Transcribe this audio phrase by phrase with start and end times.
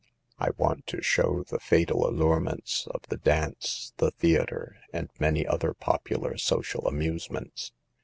[0.39, 5.75] I want to show the fatal allurements of the dance, the theater, and many other
[5.75, 7.71] popular social amusements.